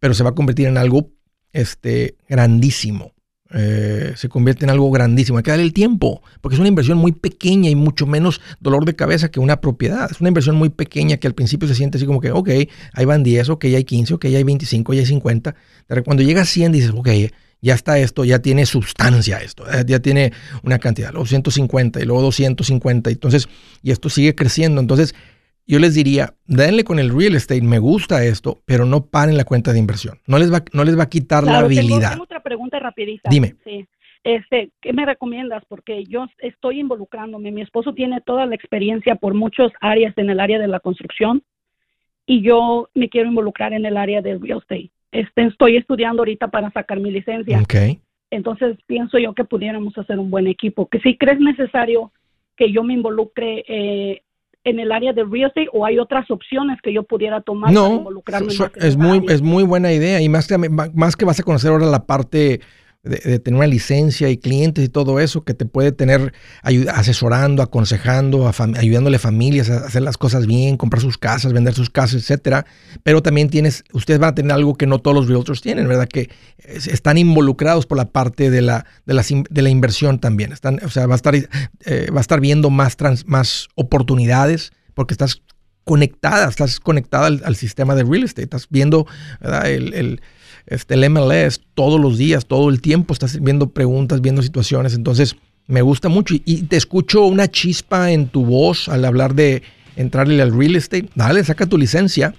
[0.00, 1.10] pero se va a convertir en algo
[1.52, 3.12] este, grandísimo.
[3.54, 5.38] eh, se convierte en algo grandísimo.
[5.38, 8.84] Hay que darle el tiempo, porque es una inversión muy pequeña y mucho menos dolor
[8.84, 10.10] de cabeza que una propiedad.
[10.10, 12.48] Es una inversión muy pequeña que al principio se siente así como que, ok,
[12.94, 15.54] ahí van 10, ok, hay 15, ok, hay 25, ya hay 50.
[16.04, 17.08] Cuando llega a 100 dices, ok,
[17.62, 20.32] ya está esto, ya tiene sustancia esto, eh, ya tiene
[20.64, 23.48] una cantidad, luego 150 y luego 250, entonces,
[23.82, 24.80] y esto sigue creciendo.
[24.80, 25.14] Entonces,
[25.64, 29.44] yo les diría, denle con el real estate, me gusta esto, pero no paren la
[29.44, 30.18] cuenta de inversión.
[30.26, 32.10] No les va, no les va a quitar la habilidad.
[32.10, 33.30] Tengo, otra pregunta rapidita.
[33.30, 33.54] Dime.
[33.64, 33.86] Sí.
[34.24, 35.64] Este, ¿qué me recomiendas?
[35.68, 37.52] Porque yo estoy involucrándome.
[37.52, 41.42] Mi esposo tiene toda la experiencia por muchas áreas en el área de la construcción
[42.26, 44.90] y yo me quiero involucrar en el área del real estate.
[45.12, 47.60] Este, estoy estudiando ahorita para sacar mi licencia.
[47.60, 48.00] Okay.
[48.30, 50.88] Entonces pienso yo que pudiéramos hacer un buen equipo.
[50.88, 52.10] Que si crees necesario
[52.56, 54.22] que yo me involucre eh,
[54.64, 57.82] en el área de real estate o hay otras opciones que yo pudiera tomar no,
[57.82, 61.42] para involucrarme es muy es muy buena idea y más que más que vas a
[61.42, 62.60] conocer ahora la parte
[63.02, 68.50] de, tener una licencia y clientes y todo eso que te puede tener asesorando, aconsejando,
[68.76, 72.64] ayudándole a familias a hacer las cosas bien, comprar sus casas, vender sus casas, etcétera.
[73.02, 76.08] Pero también tienes, ustedes van a tener algo que no todos los realtors tienen, ¿verdad?
[76.08, 80.52] Que están involucrados por la parte de la, de la, de la inversión también.
[80.52, 85.14] Están, o sea, va a estar, eh, va a estar viendo más, más oportunidades porque
[85.14, 85.42] estás
[85.84, 89.08] conectada, estás conectada al, sistema de real estate, estás viendo
[89.40, 89.68] ¿verdad?
[89.68, 90.20] el
[90.66, 94.94] este, el MLS todos los días, todo el tiempo, estás viendo preguntas, viendo situaciones.
[94.94, 96.34] Entonces, me gusta mucho.
[96.34, 99.62] Y, te escucho una chispa en tu voz al hablar de
[99.96, 101.08] entrarle al real estate.
[101.14, 102.34] Dale, saca tu licencia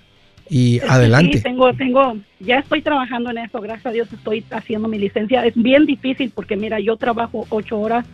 [0.49, 1.37] y adelante.
[1.37, 3.61] Sí, tengo, tengo, ya estoy trabajando en eso.
[3.61, 5.45] Gracias a Dios estoy haciendo mi licencia.
[5.45, 8.05] Es bien difícil porque, mira, yo trabajo ocho horas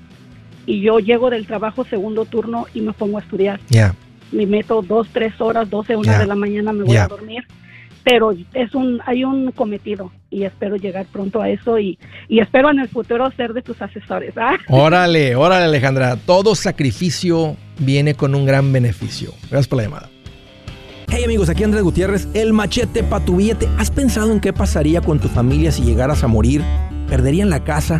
[0.65, 3.59] y yo llego del trabajo segundo turno y me pongo a estudiar.
[3.69, 3.95] Ya.
[4.31, 7.45] Me meto dos, tres horas, doce, una de la mañana me voy a dormir
[8.03, 12.69] pero es un hay un cometido y espero llegar pronto a eso y, y espero
[12.71, 14.33] en el futuro ser de tus asesores.
[14.37, 14.57] ¿ah?
[14.69, 19.31] Órale, órale Alejandra, todo sacrificio viene con un gran beneficio.
[19.49, 20.09] Gracias por la llamada.
[21.11, 23.67] Hey amigos, aquí Andrés Gutiérrez, el machete para tu billete.
[23.79, 26.61] ¿Has pensado en qué pasaría con tu familia si llegaras a morir?
[27.09, 27.99] ¿Perderían la casa?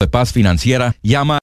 [0.00, 1.38] De paz financiera, llama.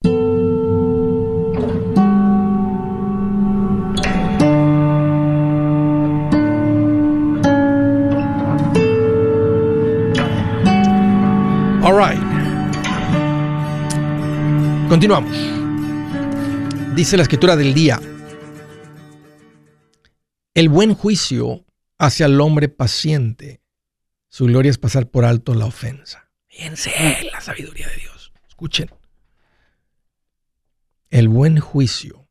[11.83, 12.17] All right.
[14.89, 15.52] Continuamos.
[16.95, 17.99] Dice la escritura del día,
[20.53, 21.65] el buen juicio
[21.97, 23.63] hace al hombre paciente.
[24.29, 26.29] Su gloria es pasar por alto la ofensa.
[26.45, 26.91] Fíjense
[27.31, 28.31] la sabiduría de Dios.
[28.47, 28.91] Escuchen.
[31.09, 32.27] El buen juicio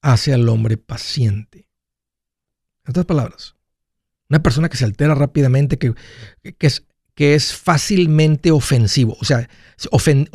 [0.00, 1.68] hace al hombre paciente.
[2.86, 3.56] En otras palabras,
[4.30, 5.92] una persona que se altera rápidamente, que,
[6.56, 9.50] que, es, que es, fácilmente ofensivo, o sea,
[9.90, 10.30] ofen,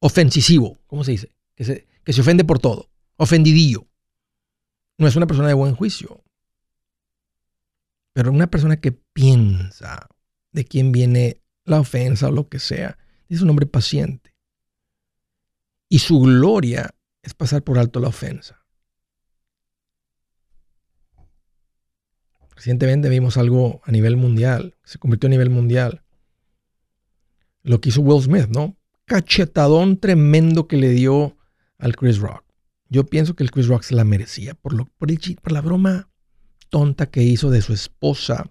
[0.00, 1.35] ofensivo, ¿cómo se dice?
[1.56, 3.88] Que se, que se ofende por todo, ofendidillo.
[4.98, 6.22] No es una persona de buen juicio.
[8.12, 10.08] Pero una persona que piensa
[10.52, 12.96] de quién viene la ofensa o lo que sea,
[13.28, 14.34] es un hombre paciente.
[15.88, 18.64] Y su gloria es pasar por alto la ofensa.
[22.54, 26.02] Recientemente vimos algo a nivel mundial, se convirtió a nivel mundial.
[27.62, 28.76] Lo que hizo Will Smith, ¿no?
[29.04, 31.35] Cachetadón tremendo que le dio
[31.78, 32.44] al Chris Rock.
[32.88, 36.08] Yo pienso que el Chris Rock se la merecía por, la broma
[36.68, 38.50] tonta que hizo de su esposa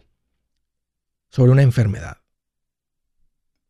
[1.30, 2.18] sobre una enfermedad.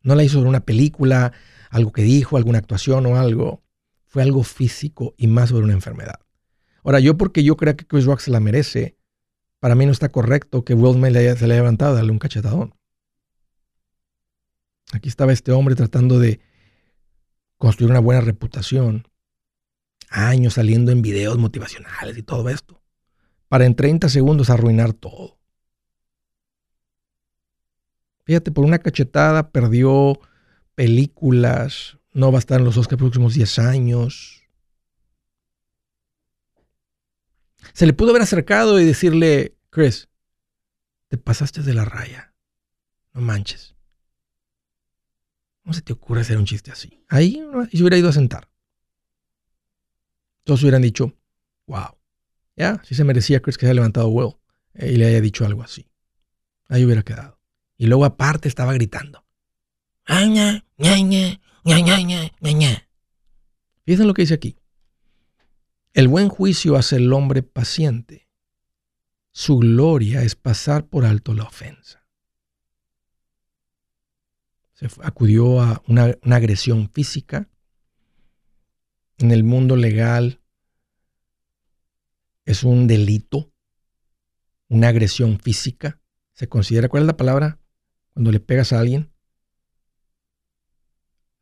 [0.01, 1.33] No la hizo sobre una película,
[1.69, 3.63] algo que dijo, alguna actuación o algo.
[4.05, 6.19] Fue algo físico y más sobre una enfermedad.
[6.83, 8.97] Ahora, yo porque yo creo que Chris Rock se la merece,
[9.59, 12.75] para mí no está correcto que Will se le haya levantado a darle un cachetadón.
[14.93, 16.39] Aquí estaba este hombre tratando de
[17.57, 19.07] construir una buena reputación
[20.09, 22.81] años saliendo en videos motivacionales y todo esto.
[23.47, 25.37] para en 30 segundos arruinar todo.
[28.25, 30.19] Fíjate, por una cachetada perdió
[30.73, 34.43] películas, no va a estar en los Oscars próximos 10 años.
[37.73, 40.09] Se le pudo haber acercado y decirle, Chris,
[41.07, 42.33] te pasaste de la raya.
[43.13, 43.75] No manches.
[45.61, 47.03] ¿Cómo se te ocurre hacer un chiste así?
[47.09, 48.49] Ahí se hubiera ido a sentar.
[50.45, 51.13] Todos hubieran dicho,
[51.67, 51.97] wow,
[52.55, 54.35] ya, si se merecía Chris que haya levantado Will
[54.75, 55.89] eh, y le haya dicho algo así.
[56.69, 57.39] Ahí hubiera quedado.
[57.77, 59.25] Y luego aparte estaba gritando.
[63.85, 64.57] Fíjense lo que dice aquí.
[65.93, 68.29] El buen juicio hace el hombre paciente.
[69.31, 72.05] Su gloria es pasar por alto la ofensa.
[74.73, 77.49] Se acudió a una agresión física.
[79.17, 80.41] En el mundo legal
[82.43, 83.51] es un delito,
[84.67, 86.01] una agresión física.
[86.33, 87.59] Se considera, ¿cuál es la palabra?
[88.13, 89.11] Cuando le pegas a alguien.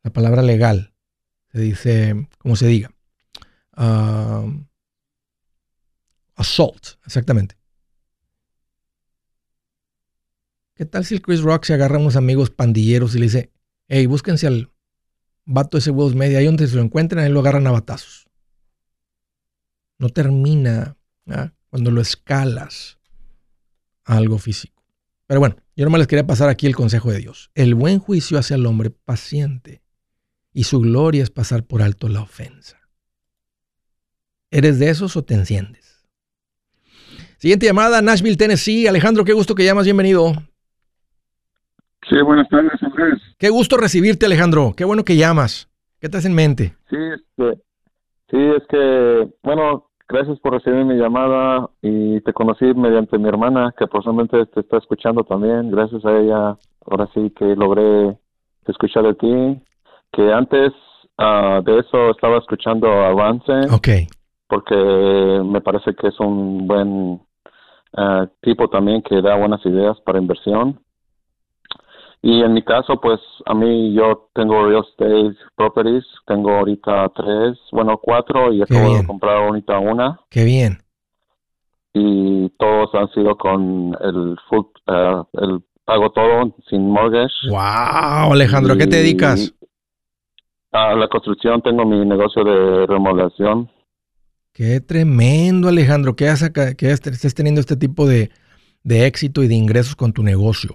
[0.02, 0.94] La palabra legal.
[1.52, 2.94] Se dice, como se diga.
[6.36, 7.56] assault, exactamente.
[10.74, 13.52] ¿Qué tal si el Chris Rock se agarra a unos amigos pandilleros y le dice,
[13.86, 14.73] hey, búsquense al
[15.44, 18.26] vato ese Will Media, ahí donde se lo encuentren, ahí lo agarran a batazos?
[19.98, 20.96] No termina
[21.28, 21.52] ¿ah?
[21.70, 22.98] cuando lo escalas
[24.04, 24.82] a algo físico.
[25.26, 27.50] Pero bueno, yo nomás les quería pasar aquí el consejo de Dios.
[27.54, 29.82] El buen juicio hace al hombre paciente
[30.52, 32.78] y su gloria es pasar por alto la ofensa.
[34.50, 36.06] ¿Eres de esos o te enciendes?
[37.38, 38.86] Siguiente llamada, Nashville, Tennessee.
[38.86, 40.32] Alejandro, qué gusto que llamas, bienvenido.
[42.08, 43.20] Sí, buenas tardes, Andrés.
[43.38, 44.74] Qué gusto recibirte, Alejandro.
[44.76, 45.68] Qué bueno que llamas.
[46.00, 46.74] ¿Qué te en mente?
[46.90, 47.62] Sí, este,
[48.30, 53.74] sí, es que, bueno, gracias por recibir mi llamada y te conocí mediante mi hermana,
[53.78, 55.70] que posiblemente te está escuchando también.
[55.70, 56.56] Gracias a ella,
[56.86, 58.16] ahora sí que logré
[58.66, 59.62] escuchar de ti.
[60.12, 60.72] Que antes
[61.18, 63.52] ah, de eso estaba escuchando Avance.
[63.72, 63.88] Ok
[64.54, 64.74] porque
[65.44, 67.20] me parece que es un buen
[67.96, 70.80] eh, tipo también que da buenas ideas para inversión.
[72.26, 77.58] Y en mi caso, pues a mí yo tengo real estate properties, tengo ahorita tres,
[77.70, 80.18] bueno, cuatro y acabo de comprar ahorita una.
[80.30, 80.78] Qué bien.
[81.92, 87.50] Y todos han sido con el full, eh, el pago todo sin mortgage.
[87.50, 89.54] Wow, Alejandro, ¿a qué te dedicas?
[90.72, 93.70] A la construcción, tengo mi negocio de remodelación.
[94.54, 96.24] Qué tremendo, Alejandro, que,
[96.78, 98.30] que estés teniendo este tipo de,
[98.82, 100.74] éxito y de ingresos con tu negocio.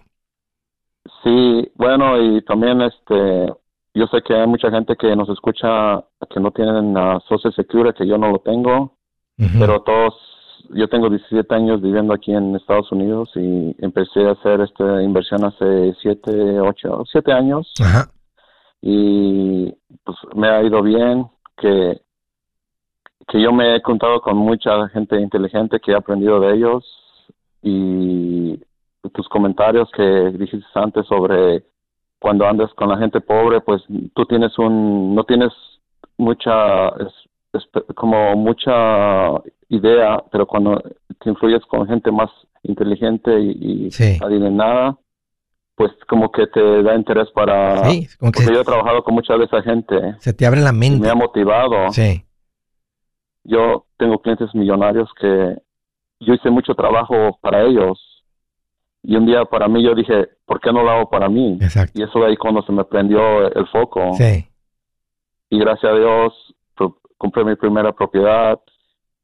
[1.23, 3.53] Sí, bueno, y también este,
[3.93, 7.99] yo sé que hay mucha gente que nos escucha que no tienen uh, Social Security,
[7.99, 8.97] que yo no lo tengo,
[9.57, 10.13] pero todos,
[10.71, 15.45] yo tengo 17 años viviendo aquí en Estados Unidos y empecé a hacer esta inversión
[15.45, 17.71] hace 7, 8, 7 años.
[17.81, 18.09] Ajá.
[18.81, 19.73] Y
[20.03, 21.27] pues me ha ido bien,
[21.57, 22.01] que
[23.29, 26.83] que yo me he contado con mucha gente inteligente que he aprendido de ellos
[27.61, 28.59] y
[29.13, 31.63] tus comentarios que dijiste antes sobre
[32.19, 33.81] cuando andas con la gente pobre, pues
[34.13, 35.51] tú tienes un, no tienes
[36.17, 36.91] mucha,
[37.95, 40.81] como mucha idea, pero cuando
[41.19, 42.29] te influyes con gente más
[42.63, 44.97] inteligente y, y adivinada,
[45.75, 47.85] pues como que te da interés para...
[47.85, 50.15] Sí, como que porque yo he trabajado con mucha de esa gente.
[50.19, 50.99] Se te abre la mente.
[50.99, 51.89] me ha motivado.
[51.91, 52.25] Sí
[53.49, 55.57] yo tengo clientes millonarios que
[56.19, 57.99] yo hice mucho trabajo para ellos
[59.03, 61.57] y un día para mí yo dije, ¿por qué no lo hago para mí?
[61.61, 61.99] Exacto.
[61.99, 64.13] Y eso de ahí cuando se me prendió el foco.
[64.13, 64.47] Sí.
[65.49, 66.33] Y gracias a Dios
[67.19, 68.59] compré mi primera propiedad,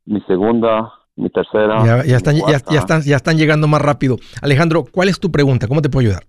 [0.05, 1.83] mi segunda, mi tercera.
[2.05, 4.17] Ya, están, ya, están, ya están llegando más rápido.
[4.43, 5.67] Alejandro, ¿cuál es tu pregunta?
[5.67, 6.23] ¿Cómo te puedo ayudar?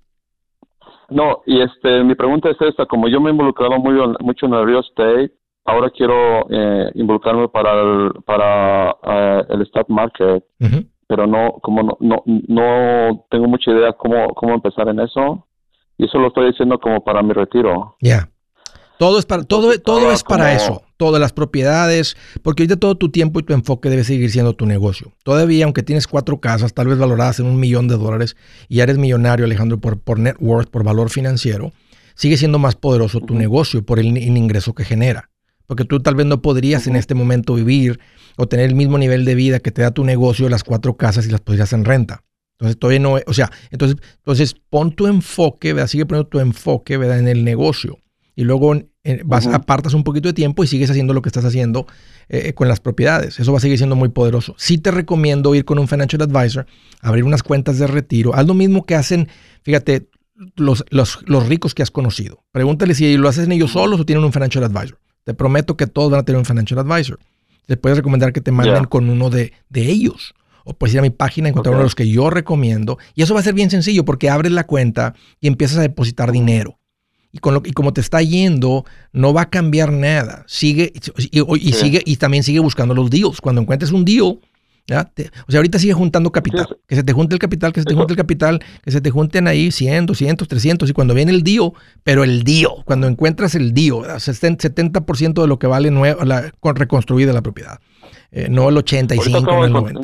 [1.11, 4.55] No, y este, mi pregunta es esta, como yo me he involucrado muy, mucho en
[4.55, 5.33] el real estate,
[5.65, 10.45] ahora quiero eh, involucrarme para el, para eh, el stock market,
[11.07, 15.47] pero no como no, no, no tengo mucha idea cómo cómo empezar en eso
[15.99, 17.97] y eso lo estoy diciendo como para mi retiro.
[18.01, 18.29] Ya.
[18.99, 23.11] Todo es para todo todo es para eso, todas las propiedades, porque ahorita todo tu
[23.11, 25.13] tiempo y tu enfoque debe seguir siendo tu negocio.
[25.23, 28.37] Todavía aunque tienes cuatro casas, tal vez valoradas en un millón de dólares
[28.69, 31.73] y ya eres millonario, Alejandro, por por net worth, por valor financiero,
[32.15, 35.29] sigue siendo más poderoso tu negocio por el ingreso que genera
[35.67, 38.01] porque tú tal vez no podrías en este momento vivir
[38.37, 41.27] o tener el mismo nivel de vida que te da tu negocio, las cuatro casas
[41.27, 42.23] y las podrías en renta.
[42.59, 45.89] Entonces todavía no, o sea, entonces, entonces pon tu enfoque, ¿verdad?
[45.89, 47.19] sigue poniendo tu enfoque ¿verdad?
[47.19, 47.99] en el negocio.
[48.35, 48.75] Y luego
[49.05, 51.87] eh, vas, apartas un poquito de tiempo y sigues haciendo lo que estás haciendo
[52.29, 53.41] eh, con las propiedades.
[53.41, 54.55] Eso va a seguir siendo muy poderoso.
[54.59, 56.67] Sí te recomiendo ir con un financial advisor,
[57.01, 58.35] abrir unas cuentas de retiro.
[58.35, 59.29] Haz lo mismo que hacen,
[59.63, 60.09] fíjate,
[60.57, 62.45] los, los, los ricos que has conocido.
[62.53, 64.99] Pregúntale si lo hacen ellos solos o tienen un financial advisor.
[65.25, 67.19] Te prometo que todos van a tener un financial advisor.
[67.67, 70.35] Les puedes recomendar que te manden con uno de, de, ellos.
[70.65, 72.99] O puedes ir a mi página, encontrar uno de los que yo recomiendo.
[73.15, 76.33] Y eso va a ser bien sencillo porque abres la cuenta y empiezas a depositar
[76.33, 76.79] dinero.
[77.33, 80.45] Y, con lo, y como te está yendo, no va a cambiar nada.
[80.47, 83.41] Sigue y, sigue y también sigue buscando los deals.
[83.41, 84.39] Cuando encuentres un deal,
[84.89, 86.67] o sea, ahorita sigue juntando capital.
[86.87, 89.11] Que se te junte el capital, que se te junte el capital, que se te
[89.11, 90.91] junten ahí 100, 200, 300.
[90.91, 91.73] Y cuando viene el DIO,
[92.05, 97.33] pero el DIO, cuando encuentras el DIO, 70% de lo que vale nueva, la, reconstruida
[97.33, 97.81] la propiedad.
[98.31, 100.01] Eh, no el 85, no el 90.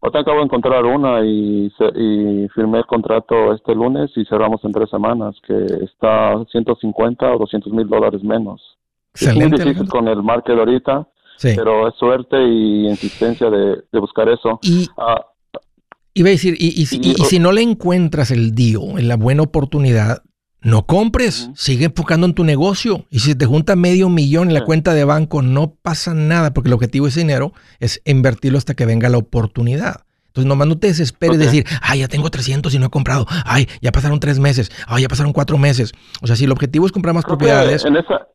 [0.00, 4.72] Ahorita acabo de encontrar una y, y, firmé el contrato este lunes y cerramos en
[4.72, 5.54] tres semanas, que
[5.84, 8.60] está 150 o 200 mil dólares menos.
[9.14, 9.44] Excelente.
[9.54, 11.06] Es muy difícil con el market ahorita
[11.42, 14.58] pero es suerte y insistencia de, buscar eso.
[14.62, 15.24] Y, ah,
[16.14, 20.22] iba a decir, y, si no le encuentras el dio en la buena oportunidad,
[20.60, 23.06] no compres, sigue enfocando en tu negocio.
[23.10, 26.68] Y si te junta medio millón en la cuenta de banco, no pasa nada, porque
[26.68, 30.02] el objetivo de ese dinero es invertirlo hasta que venga la oportunidad.
[30.28, 33.26] Entonces, nomás no te desesperes de decir, ay, ya tengo 300 y no he comprado.
[33.44, 34.70] Ay, ya pasaron tres meses.
[34.86, 35.92] Ay, ya pasaron cuatro meses.
[36.22, 37.84] O sea, si el objetivo es comprar más propiedades.
[37.84, 38.28] En esa,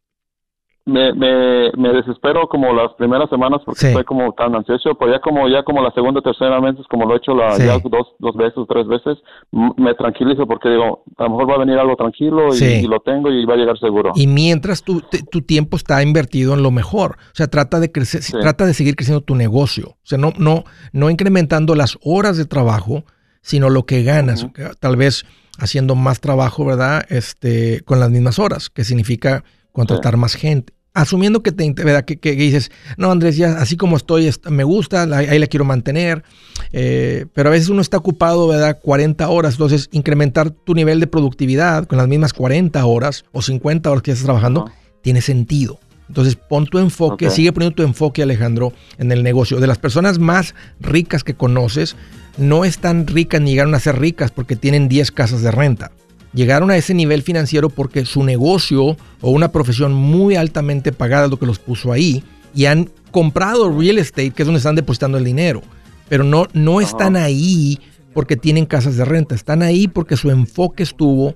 [0.88, 5.20] me, me, me desespero como las primeras semanas porque estoy como tan ansioso, pero ya
[5.20, 8.36] como ya como la segunda tercera vez, como lo he hecho la, ya dos, dos
[8.38, 9.18] veces, tres veces,
[9.52, 13.30] me tranquilizo porque digo, a lo mejor va a venir algo tranquilo y, lo tengo
[13.30, 14.14] y va a llegar seguro.
[14.16, 18.22] Y mientras tu, tu tiempo está invertido en lo mejor, o sea, trata de crecer,
[18.40, 20.64] trata de seguir creciendo tu negocio, o sea, no, no,
[20.94, 23.04] no incrementando las horas de trabajo,
[23.42, 24.48] sino lo que ganas,
[24.80, 25.26] tal vez
[25.60, 27.06] haciendo más trabajo, ¿verdad?
[27.10, 32.06] Este, con las mismas horas, que significa contratar más gente asumiendo que te ¿verdad?
[32.06, 36.24] Que, que, dices, no, Andrés, ya así como estoy, me gusta, ahí la quiero mantener,
[36.72, 38.80] eh, pero a veces uno está ocupado, ¿verdad?
[38.82, 43.90] 40 horas, entonces incrementar tu nivel de productividad con las mismas 40 horas o 50
[43.92, 44.72] horas que estás trabajando,
[45.02, 45.80] tiene sentido.
[46.08, 49.60] Entonces pon tu enfoque, sigue poniendo tu enfoque, Alejandro, en el negocio.
[49.60, 51.96] De las personas más ricas que conoces,
[52.38, 55.92] no están ricas ni llegaron a ser ricas porque tienen 10 casas de renta
[56.38, 61.32] llegaron a ese nivel financiero porque su negocio o una profesión muy altamente pagada es
[61.32, 62.24] lo que los puso ahí
[62.54, 65.62] y han comprado real estate, que es donde están depositando el dinero.
[66.08, 67.80] Pero no, no están ahí
[68.14, 71.34] porque tienen casas de renta, están ahí porque su enfoque estuvo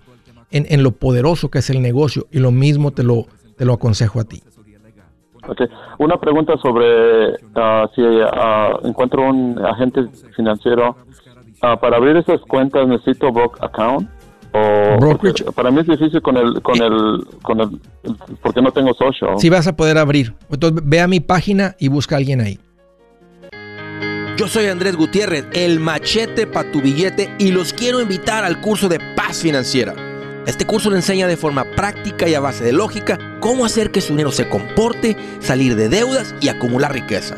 [0.51, 3.25] en, lo poderoso que es el negocio y lo mismo te lo,
[3.57, 4.43] te lo aconsejo a ti.
[5.47, 5.67] Okay.
[5.97, 10.95] Una pregunta sobre ah, si ah, encuentro un agente financiero.
[11.63, 14.07] Ah, para abrir esas cuentas necesito book account.
[14.51, 17.69] Para mí es difícil con el, con el, con el,
[18.41, 19.37] porque no tengo socio.
[19.37, 20.33] Si vas a poder abrir.
[20.49, 22.59] Entonces ve a mi página y busca a alguien ahí.
[24.37, 28.89] Yo soy Andrés Gutiérrez, el machete para tu billete y los quiero invitar al curso
[28.89, 29.93] de paz financiera.
[30.47, 34.01] Este curso le enseña de forma práctica y a base de lógica cómo hacer que
[34.01, 37.37] su dinero se comporte, salir de deudas y acumular riqueza.